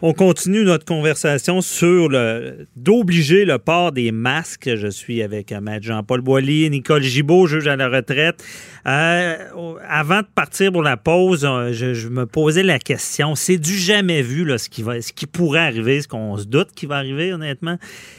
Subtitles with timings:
[0.00, 4.70] On continue notre conversation sur le d'obliger le port des masques.
[4.76, 8.44] Je suis avec euh, Maître Jean-Paul Boilly, Nicole Gibault, juge à la retraite.
[8.86, 13.34] Euh, avant de partir pour la pause, euh, je, me posais la question.
[13.34, 16.44] C'est du jamais vu là, ce qui va, ce qui pourrait arriver, ce qu'on se
[16.44, 17.78] doute qui va arriver honnêtement,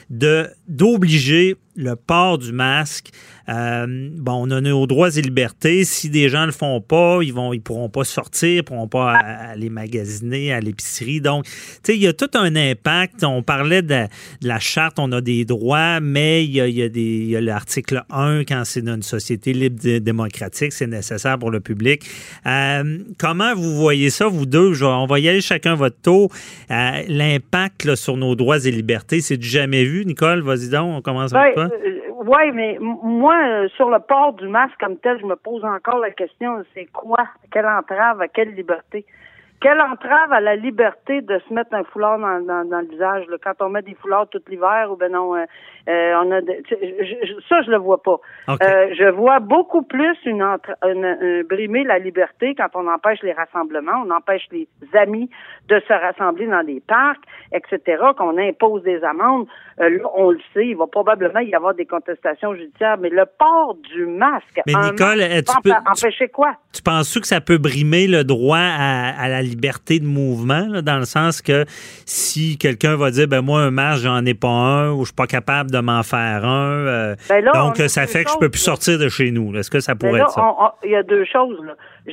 [0.10, 3.10] d'obliger le port du masque.
[3.48, 5.84] Euh, bon, on a nos droits et libertés.
[5.86, 8.88] Si des gens ne le font pas, ils vont, ils pourront pas sortir, ils pourront
[8.88, 11.22] pas aller magasiner à l'épicerie.
[11.22, 11.52] Donc, tu
[11.84, 13.24] sais, il y a tout un impact.
[13.24, 14.06] On parlait de,
[14.42, 18.96] la charte, on a des droits, mais il y a, l'article 1 quand c'est dans
[18.96, 22.04] une société libre démocratique, c'est nécessaire pour le public.
[22.46, 24.84] Euh, comment vous voyez ça, vous deux?
[24.84, 26.32] on va y aller chacun votre tour.
[26.72, 30.06] Euh, l'impact sur nos droits et libertés, c'est du jamais vu.
[30.06, 31.66] Nicole, vas-y donc, on commence avec toi.
[31.66, 36.00] Euh, oui, mais moi, sur le port du masque comme tel, je me pose encore
[36.00, 37.26] la question, c'est quoi?
[37.52, 39.06] Quelle entrave à quelle liberté?
[39.62, 43.36] Quelle entrave à la liberté de se mettre un foulard dans, dans, le visage là,
[43.44, 45.44] quand on met des foulards tout l'hiver ou ben non euh,
[45.90, 46.40] euh on a
[47.50, 48.22] ça je le vois pas.
[48.50, 48.56] Euh,
[48.98, 54.04] je vois beaucoup plus une, entre, une, brimer la liberté quand on empêche les rassemblements,
[54.06, 55.30] on empêche les amis
[55.68, 58.02] de se rassembler dans des parcs, etc.
[58.18, 59.48] Qu'on impose des amendes.
[59.82, 63.26] Euh, là, on le sait, il va probablement y avoir des contestations judiciaires, mais le
[63.26, 64.62] port du masque.
[64.68, 66.54] Mais Nicole, tu peux empêcher quoi?
[66.74, 70.98] Tu penses que ça peut brimer le droit à, à la liberté de mouvement, dans
[70.98, 71.66] le sens que
[72.06, 75.16] si quelqu'un va dire, ben moi, un masque, j'en ai pas un, ou je suis
[75.16, 78.60] pas capable de m'en faire un, euh, ben donc ça fait que je peux plus
[78.60, 79.56] sortir de chez nous.
[79.58, 80.76] Est-ce que ça ben pourrait être ça?
[80.84, 81.60] Il y a deux choses.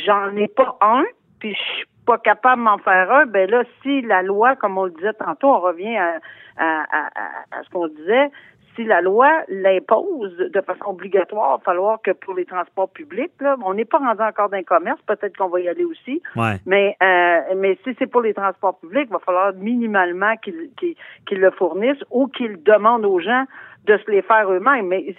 [0.07, 1.05] J'en ai pas un,
[1.39, 3.27] puis je suis pas capable de m'en faire un.
[3.27, 6.19] Ben là, si la loi, comme on le disait tantôt, on revient à,
[6.59, 8.31] à ce qu'on disait,
[8.77, 13.33] si la loi l'impose de façon obligatoire, il va falloir que pour les transports publics,
[13.41, 16.23] là, on n'est pas rendu encore d'un commerce, peut-être qu'on va y aller aussi,
[16.67, 20.95] mais euh, mais si c'est pour les transports publics, il va falloir minimalement qu'ils
[21.31, 23.47] le fournissent ou qu'ils demandent aux gens
[23.87, 24.87] de se les faire eux-mêmes.
[24.89, 25.15] Mais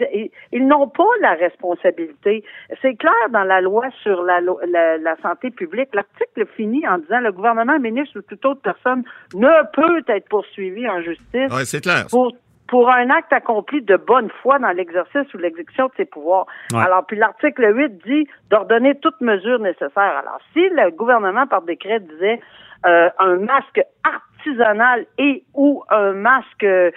[0.52, 2.44] ils, n'ont pas la responsabilité.
[2.82, 5.90] C'est clair dans la loi sur la, la, santé publique.
[5.94, 9.04] L'article finit en disant le gouvernement, ministre ou toute autre personne
[9.34, 11.52] ne peut être poursuivi en justice.
[11.64, 12.34] c'est clair pour
[12.74, 16.46] un acte accompli de bonne foi dans l'exercice ou l'exécution de ses pouvoirs.
[16.74, 19.92] Alors, puis l'article 8 dit d'ordonner toute mesure nécessaire.
[20.18, 22.40] Alors, si le gouvernement, par décret, disait
[22.86, 26.92] euh, un masque artisanal et ou un masque euh,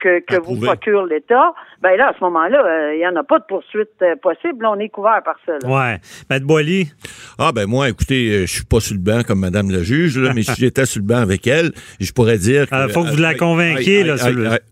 [0.00, 1.52] que, que vous procure l'État,
[1.82, 4.64] ben là, à ce moment-là, euh, il n'y en a pas de poursuite euh, possible.
[4.64, 5.52] on est couvert par ça.
[5.62, 5.68] Là.
[5.68, 6.00] Ouais.
[6.30, 6.90] Maître Boily?
[7.38, 10.32] Ah, ben moi, écoutez, je suis pas sur le banc comme Madame la juge, là,
[10.34, 13.20] mais si j'étais sur le banc avec elle, je pourrais dire Il faut que vous
[13.20, 14.02] la convainquiez.
[14.02, 14.16] là,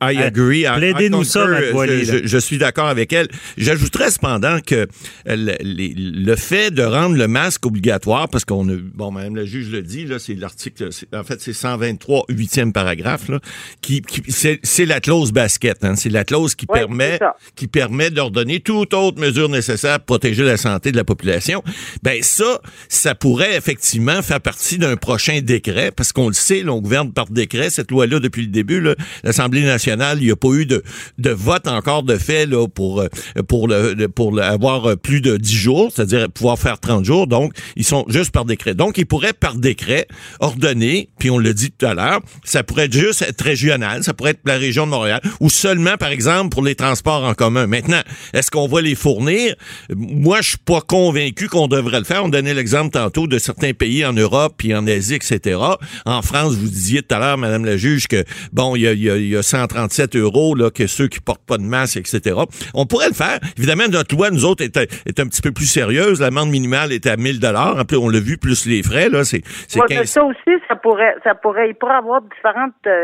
[0.02, 0.64] I, agree.
[0.64, 2.04] Plaidez-nous ça, Maître Boily.
[2.24, 3.28] Je, suis d'accord avec elle.
[3.58, 4.86] J'ajouterais cependant que
[5.26, 9.70] le, le, fait de rendre le masque obligatoire, parce qu'on a, bon, Madame la juge
[9.70, 13.40] le dit, là, c'est l'article, en fait, c'est 123 huitième paragraphe, là,
[13.80, 15.84] qui, c'est la clause basket.
[15.84, 17.18] Hein, c'est la clause qui permet
[17.56, 21.62] qui permet d'ordonner toute autre mesure nécessaire pour protéger la santé de la population.
[22.02, 26.80] Ben ça, ça pourrait effectivement faire partie d'un prochain décret, parce qu'on le sait, on
[26.80, 28.84] gouverne par décret cette loi-là depuis le début.
[29.22, 30.82] L'Assemblée nationale, il n'y a pas eu de,
[31.18, 33.04] de vote encore de fait là, pour
[33.48, 37.26] pour le pour avoir plus de 10 jours, c'est-à-dire pouvoir faire 30 jours.
[37.26, 38.74] Donc, ils sont juste par décret.
[38.74, 40.06] Donc, ils pourraient par décret
[40.40, 44.14] ordonner, puis on le dit tout à l'heure, ça pourrait être juste être régional, ça
[44.14, 47.66] pourrait être la région de Montréal, ou seulement, par exemple, pour les transports en commun.
[47.66, 48.00] Maintenant,
[48.32, 49.54] est-ce qu'on va les fournir?
[49.94, 52.24] Moi, je suis pas convaincu qu'on devrait le faire.
[52.24, 55.58] On donnait l'exemple tantôt de certains pays en Europe puis en Asie, etc.
[56.04, 58.92] En France, vous disiez tout à l'heure, Madame la juge, que bon, il y a,
[58.92, 62.36] y a, 137 euros là, que ceux qui portent pas de masque, etc.
[62.74, 63.38] On pourrait le faire.
[63.56, 66.20] Évidemment, notre loi, nous autres, est, est un petit peu plus sérieuse.
[66.20, 67.84] L'amende minimale est à 1000 dollars.
[67.92, 71.68] On l'a vu, plus les frais, là, c'est, c'est Ça aussi, ça pourrait, ça pourrait,
[71.70, 72.97] il pourrait avoir différentes euh.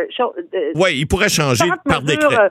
[0.74, 2.38] Oui, il pourrait changer par décret.
[2.38, 2.48] Euh,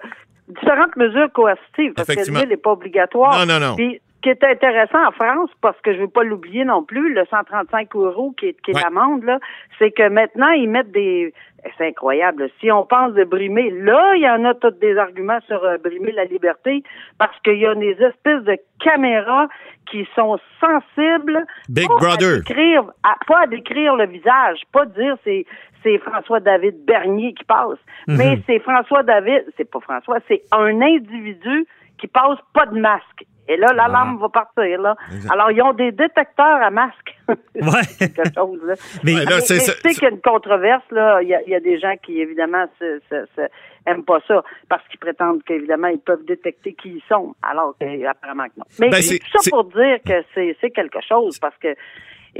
[0.47, 3.45] différentes mesures coercitives, parce que n'est pas obligatoire.
[3.45, 3.75] Non, non, non.
[4.23, 7.93] Qui est intéressant en France, parce que je veux pas l'oublier non plus, le 135
[7.95, 8.81] euros qui est, qui est Ouais.
[8.81, 9.37] l'amende, là,
[9.77, 11.33] c'est que maintenant, ils mettent des...
[11.77, 12.49] C'est incroyable.
[12.59, 15.77] Si on pense de brimer, là, il y en a tous des arguments sur euh,
[15.77, 16.83] brimer la liberté,
[17.17, 19.47] parce qu'il y a des espèces de caméras
[19.89, 22.33] qui sont sensibles Big pas Brother.
[22.33, 25.45] À décrire, à- pas à décrire le visage, pas dire c'est
[25.83, 27.77] c'est François David Bernier qui passe,
[28.07, 28.17] Mhm.
[28.17, 31.65] mais c'est François David, c'est pas François, c'est un individu
[31.97, 33.23] qui passe pas de masque.
[33.47, 34.95] Et là, l'alarme va partir, là.
[35.29, 37.15] Alors, ils ont des détecteurs à masque.
[37.55, 37.71] Ouais.
[37.99, 38.73] quelque chose, là.
[39.03, 41.21] Mais- là, Mais, c'est- mais c'est- tu sais qu'il y a une controverse, là.
[41.21, 43.47] Il y a, il y a des gens qui, évidemment, se, se- se-
[43.85, 48.05] aiment pas ça parce qu'ils prétendent qu'évidemment, ils peuvent détecter qui ils sont, alors que,
[48.05, 48.65] apparemment que non.
[48.79, 51.55] Mais Ben, c'est c'est- tout ça c'est- pour dire que c'est c'est quelque chose parce
[51.57, 51.75] que.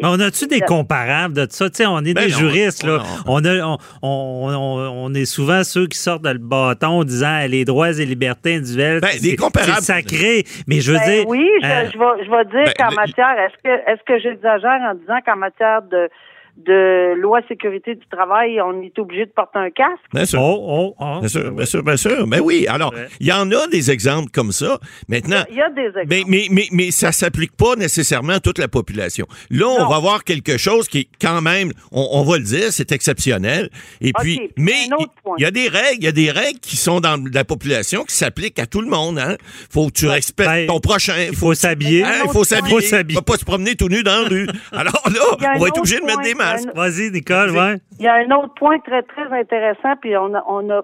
[0.01, 1.69] Mais on a-tu des comparables de ça?
[1.69, 2.97] Tu sais, on est Ben des non, juristes, là.
[2.97, 3.03] non.
[3.27, 7.45] On, a, on, on, on- on est souvent ceux qui sortent le bâton en disant
[7.47, 9.01] les droits et libertés individuelles.
[9.01, 9.73] Ben, des c'est- comparables.
[9.81, 10.45] C'est sacré.
[10.67, 11.27] Mais je veux Ben dire.
[11.27, 14.19] oui, je, euh, je vais, je vais dire ben, qu'en matière, est-ce que, est-ce que
[14.19, 16.09] j'exagère en disant qu'en matière de,
[16.57, 19.99] de loi sécurité du travail, on est obligé de porter un casque?
[20.13, 20.39] Bien sûr.
[20.41, 21.19] oh, oh, oh.
[21.19, 22.27] Bien sûr, bien sûr, bien sûr.
[22.27, 23.07] Mais oui, alors, Ouais.
[23.19, 24.79] il y en a des exemples comme ça.
[25.07, 26.05] Maintenant, Il y a des exemples.
[26.09, 29.25] mais, mais, mais, mais ça s'applique pas nécessairement à toute la population.
[29.49, 29.89] Là, on Non.
[29.89, 33.69] va voir quelque chose qui est quand même, on, on va le dire, c'est exceptionnel.
[33.99, 34.87] Et puis, mais
[35.37, 38.03] il y a des règles, il y a des règles qui sont dans la population
[38.03, 39.17] qui s'appliquent à tout le monde.
[39.17, 39.37] Hein?
[39.71, 41.15] Faut que tu respectes Ben, ton prochain.
[41.29, 42.03] Il faut s'habiller.
[42.03, 42.75] Hein, il faut s'habiller.
[42.75, 43.21] Faut s'habiller.
[43.21, 44.47] pas se promener tout nu dans la rue.
[44.71, 46.69] Alors là, on va être obligé de mettre des il y a masques.
[46.69, 47.75] un- Vas-y, Nicole, ouais.
[47.99, 50.81] Il y a un autre point très, très intéressant, puis on a, on a,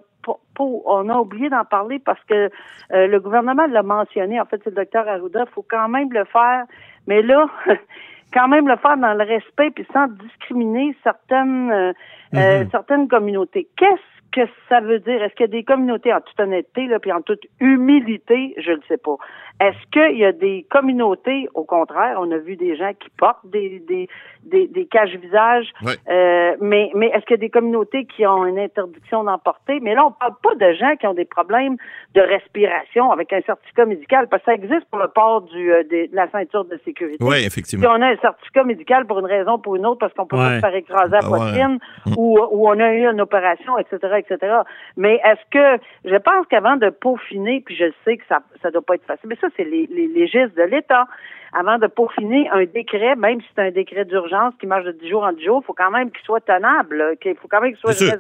[0.57, 2.49] on a oublié d'en parler parce que
[2.93, 4.39] euh, le gouvernement l'a mentionné.
[4.39, 5.45] En fait, c'est le docteur Arruda.
[5.47, 6.63] Il faut quand même le faire.
[7.07, 7.45] Mais là,
[8.33, 11.93] quand même le faire dans le respect puis sans discriminer certaines, euh,
[12.35, 13.67] euh, certaines communautés.
[13.77, 14.01] Qu'est-ce
[14.31, 15.21] que ça veut dire?
[15.23, 18.71] Est-ce qu'il y a des communautés, en toute honnêteté, là, puis en toute humilité, je
[18.71, 19.15] ne sais pas.
[19.61, 23.45] Est-ce qu'il y a des communautés, au contraire, on a vu des gens qui portent
[23.45, 24.07] des, des,
[24.43, 25.93] des, des caches-visages, Ouais.
[26.09, 29.79] euh, mais, mais est-ce qu'il y a des communautés qui ont une interdiction d'emporter?
[29.81, 31.75] Mais là, on parle pas de gens qui ont des problèmes
[32.15, 35.83] de respiration avec un certificat médical, parce que ça existe pour le port du, euh,
[35.83, 37.17] des- de la ceinture de sécurité.
[37.23, 37.89] Oui, Si effectivement.
[37.91, 40.37] on a un certificat médical pour une raison ou pour une autre, parce qu'on peut
[40.37, 40.55] Ouais.
[40.55, 41.37] se faire écraser à la Ouais.
[41.37, 41.79] poitrine,
[42.17, 44.61] ou, ou on a eu une opération, etc., etc.
[44.97, 48.81] Mais est-ce que, je pense qu'avant de peaufiner, puis je sais que ça ça doit
[48.81, 51.07] pas être facile, mais ça, c'est les, les légistes de l'État.
[51.51, 55.09] Avant de peaufiner un décret, même si c'est un décret d'urgence qui marche de 10
[55.09, 57.71] jours en 10 jours, il faut quand même qu'il soit tenable, qu'il faut quand même
[57.71, 58.11] qu'il soit sûr.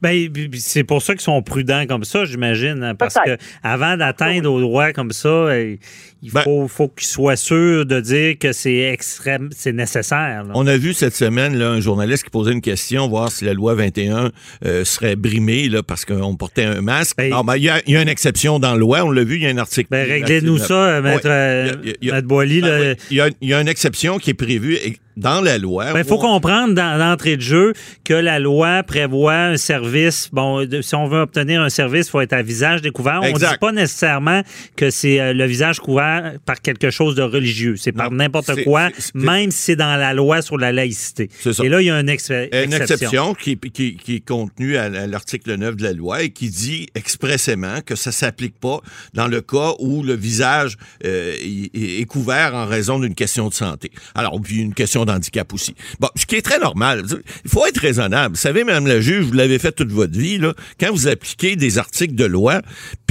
[0.00, 2.82] Ben, c'est pour ça qu'ils sont prudents comme ça, j'imagine.
[2.84, 5.76] hein, parce que avant d'atteindre aux droits comme ça, euh,
[6.22, 10.44] il Ben- faut, faut qu'ils soient sûrs de dire que c'est extrême, c'est nécessaire.
[10.44, 10.52] là.
[10.54, 13.54] On a vu cette semaine là, un journaliste qui posait une question, voir si la
[13.54, 14.30] loi 21
[14.64, 17.16] euh, serait brimée là, parce qu'on portait un masque.
[17.18, 19.10] Ben, Non, ben, il y, a, il y a une exception dans la loi, on
[19.10, 19.88] l'a vu, il y a un article.
[19.90, 21.30] Ben, réglez-nous ça, maître, Ouais.
[21.32, 22.60] euh, Il y a- il y a- maître Boily.
[22.60, 22.90] Ben là.
[22.90, 22.96] oui.
[23.10, 25.86] Il y, a, il y a une exception qui est prévue et- dans la loi.
[25.96, 27.72] Il faut où on- comprendre dans l'entrée de jeu
[28.04, 30.28] que la loi prévoit un service.
[30.32, 33.20] Bon, de- si on veut obtenir un service, il faut être à visage découvert.
[33.22, 34.42] On ne dit pas nécessairement
[34.76, 37.76] que c'est euh, le visage couvert par quelque chose de religieux.
[37.76, 41.28] C'est par n'importe quoi, même si c'est dans la loi sur la laïcité.
[41.40, 41.50] Ça.
[41.64, 44.88] Et là, il y a une, ex- Une exception qui, qui, qui est contenue à,
[45.06, 48.80] l'article 9 de la loi et qui dit expressément que ça s'applique pas
[49.14, 53.54] dans le cas où le visage euh, est, est couvert en raison d'une question de
[53.54, 53.90] santé.
[54.14, 55.74] Alors, puis une question d'handicap aussi.
[56.00, 57.04] Bon, ce qui est très normal.
[57.44, 58.34] Il faut être raisonnable.
[58.34, 61.56] Vous savez, Madame la juge, vous l'avez fait toute votre vie, là, quand vous appliquez
[61.56, 62.62] des articles de loi,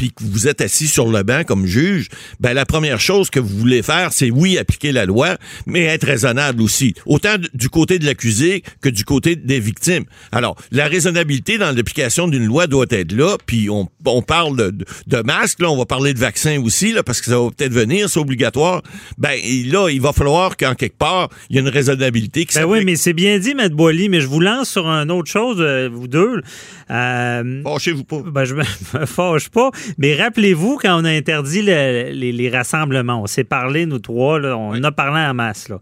[0.02, 2.08] puis que vous êtes assis sur le banc comme juge,
[2.40, 5.38] ben la première chose que vous voulez faire, c'est oui, appliquer la loi,
[5.68, 6.96] mais être raisonnable aussi.
[7.06, 10.06] Autant du côté de l'accusé que du côté des victimes.
[10.32, 14.86] Alors, la raisonnabilité dans l'application d'une loi doit être là, puis on, on parle de,
[15.06, 17.74] de, masques, là, on va parler de vaccins aussi, là, parce que ça va peut-être
[17.74, 18.82] venir, c'est obligatoire.
[19.20, 22.58] Ben, et là, il va falloir qu'en quelque part, il y ait une raisonnabilité qui
[22.58, 25.30] Ben oui, mais c'est bien dit, Maître Boily, mais je vous lance sur une autre
[25.30, 26.42] chose, euh, vous deux.
[26.90, 28.24] Euh, Fâchez-vous pas.
[28.26, 28.64] Ben, je me
[29.06, 29.70] fâche pas.
[29.98, 34.40] Mais rappelez-vous, quand on a interdit le- les, les rassemblements, on s'est parlé, nous trois,
[34.40, 35.70] là, on en a parlé en masse.
[35.70, 35.80] Là.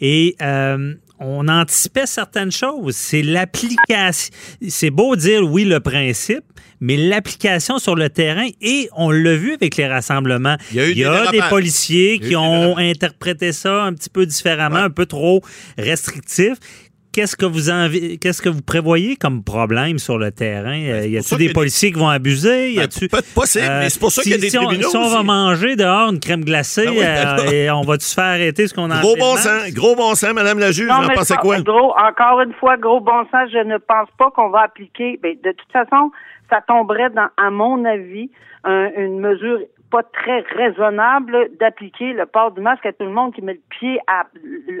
[0.00, 2.96] Et euh, on anticipait certaines choses.
[2.96, 4.32] C'est l'application.
[4.68, 6.44] C'est beau dire, oui, le principe,
[6.80, 10.56] mais l'application sur le terrain, et on l'a vu avec les rassemblements.
[10.72, 10.94] Il y a eu
[11.30, 14.82] des policiers Il y a eu qui ont interprété ça un petit peu différemment, Ouais.
[14.84, 15.42] un peu trop
[15.76, 16.54] restrictif.
[17.20, 20.72] Qu'est-ce que vous envi- qu'est-ce que vous prévoyez comme problème sur le terrain?
[20.72, 22.72] Euh, y a-t-il des y policiers qui vont abuser?
[22.72, 24.48] Y Ben, a-tu- peut- possible, Euh, mais c'est pour ça qu'il y a si- des
[24.48, 27.70] si on- Si on va manger dehors une crème glacée, Ben oui, ben euh, et
[27.70, 30.58] on va-tu se faire arrêter ce qu'on a Gros bon sens, gros bon sens, Madame
[30.60, 31.60] la juge, vous en mais pensez je- quoi?
[31.60, 35.20] Gros, encore une fois, gros bon sens, je ne pense pas qu'on va appliquer.
[35.22, 36.10] Ben, de toute façon,
[36.48, 38.30] ça tomberait dans, à mon avis,
[38.64, 39.58] un- une mesure
[39.90, 43.60] pas très raisonnable d'appliquer le port du masque à tout le monde qui met le
[43.70, 44.24] pied à,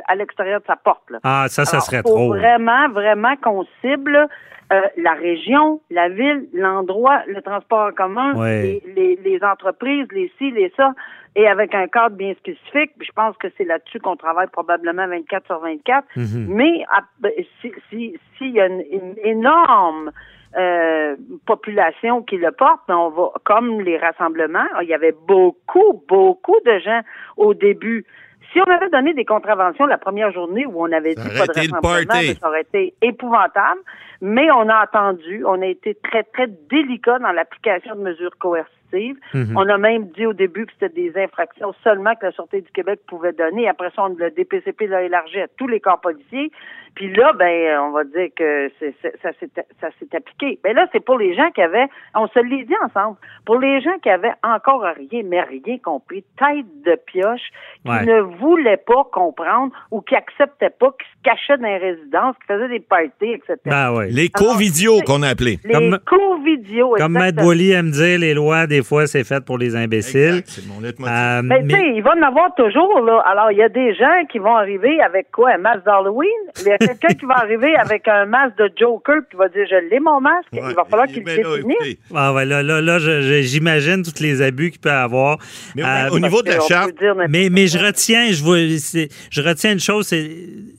[0.08, 1.08] à l'extérieur de sa porte.
[1.10, 1.18] Là.
[1.24, 2.28] Ah, ça, ça Alors, serait faut trop.
[2.28, 4.28] Vraiment, vraiment qu'on cible
[4.72, 8.80] euh, la région, la ville, l'endroit, le transport en commun, Ouais.
[8.86, 10.94] les, les, les entreprises, les ci, les ça,
[11.34, 12.92] et avec un cadre bien spécifique.
[12.96, 16.06] Puis Je pense que c'est là-dessus qu'on travaille probablement 24 sur 24.
[16.14, 16.46] Mhm.
[16.54, 20.12] Mais ah, ben, si si- s'il y a une, une énorme
[20.56, 21.16] euh,
[21.46, 24.66] population qui le porte, on va comme les rassemblements.
[24.82, 27.00] Il y avait beaucoup, beaucoup de gens
[27.36, 28.04] au début.
[28.52, 31.46] Si on avait donné des contraventions la première journée où on avait Ça dit pas
[31.46, 33.80] de rassemblement, ça aurait été épouvantable.
[34.20, 38.79] Mais on a attendu, on a été très, très délicat dans l'application de mesures coercitives.
[38.92, 39.56] Mhm.
[39.56, 42.70] On a même dit au début que c'était des infractions seulement que la Sûreté du
[42.72, 43.68] Québec pouvait donner.
[43.68, 46.50] Après ça, on, le DPCP l'a élargi à tous les corps policiers.
[46.96, 49.48] Puis là, ben, on va dire que c'est- c'est- ça s'est
[49.80, 50.58] ça s'est appliqué.
[50.64, 53.16] Ben là, c'est pour les gens qui avaient, on se l'est dit ensemble,
[53.46, 57.40] pour les gens qui avaient encore rien, mais rien compris, tête de pioche,
[57.84, 58.04] qui Ouais.
[58.04, 62.46] ne voulaient pas comprendre ou qui acceptaient pas, qui se cachaient dans les résidences, qui
[62.52, 63.56] faisaient des parties, etc.
[63.66, 64.10] Ben oui.
[64.10, 65.58] Les covidios qu'on a appelés.
[65.64, 67.36] les Comme- covidios, Comme Matt.
[67.36, 70.42] Boily aime dire, les lois, des fois, c'est fait pour les imbéciles.
[70.44, 70.82] Exact, mon.
[71.06, 73.22] Euh, Mais, tu sais, il va en avoir toujours, là.
[73.26, 75.52] Alors, il y a des gens qui vont arriver avec quoi?
[75.54, 76.28] Un masque d'Halloween?
[76.60, 79.66] Il y a quelqu'un qui va arriver avec un masque de Joker qui va dire,
[79.70, 80.48] je l'ai mon masque.
[80.52, 81.98] il va falloir qu'il Ben le là, définisse.
[82.14, 85.38] Ah ouais, là, là, là, je- je- j'imagine tous les abus qu'il peut avoir.
[85.76, 86.92] Mais Euh, au niveau de la charte,
[87.28, 90.30] mais, mais je retiens, je, vois, je retiens une chose, c'est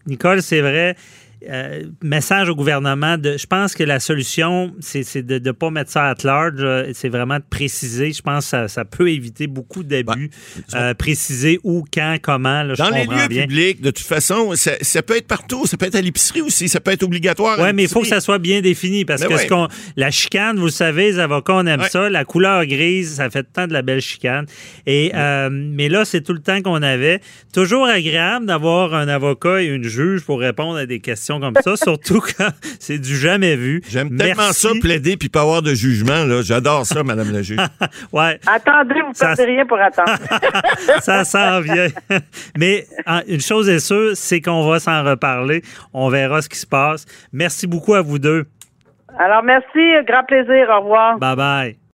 [0.08, 0.96] Nicole, c'est vrai.
[1.50, 5.92] Euh, message au gouvernement de je pense que la solution c'est de ne pas mettre
[5.92, 9.48] ça à large euh, c'est vraiment de préciser je pense que ça, ça peut éviter
[9.48, 10.30] beaucoup d'abus
[10.74, 14.56] Euh, préciser où quand comment là, je dans les lieux bien publics, de toute façon,
[14.56, 15.66] ça, ça peut être partout.
[15.66, 16.70] Ça peut être à l'épicerie aussi.
[16.70, 17.58] Ça peut être obligatoire.
[17.60, 19.44] Oui, mais il faut que ça soit bien défini parce Ben que ouais.
[19.44, 21.90] ce qu'on, la chicane, vous le savez, les avocats, on aime Ouais.
[21.90, 22.10] ça.
[22.10, 24.46] La couleur grise, ça fait tant de la belle chicane.
[24.86, 27.22] Et, euh, mais là, c'est tout le temps qu'on avait.
[27.54, 31.76] Toujours agréable d'avoir un avocat et une juge pour répondre à des questions comme ça,
[31.76, 33.82] surtout quand c'est du jamais vu.
[33.90, 36.26] J'aime tellement ça, plaider puis pas avoir de jugement.
[36.26, 36.42] là.
[36.42, 37.60] J'adore ça, Madame la juge.
[38.12, 40.18] Ouais, Attendez, vous Ça- perdez rien pour attendre.
[41.02, 41.88] ça s'en vient.
[42.58, 42.86] Mais
[43.28, 45.62] une chose est sûre, c'est qu'on va s'en reparler.
[45.94, 47.06] On verra ce qui se passe.
[47.32, 48.46] Merci beaucoup à vous deux.
[49.20, 49.80] Alors, merci.
[50.08, 50.68] Grand plaisir.
[50.70, 51.18] Au revoir.
[51.20, 51.81] Bye bye.